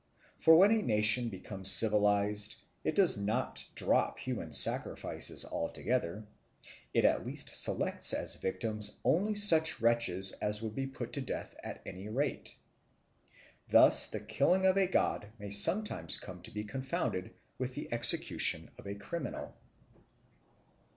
[0.39, 6.25] For when a nation becomes civilised, if it does not drop human sacrifices altogether,
[6.91, 11.53] it at least selects as victims only such wretches as would be put to death
[11.63, 12.57] at any rate.
[13.69, 18.71] Thus the killing of a god may sometimes come to be confounded with the execution
[18.79, 19.55] of a criminal.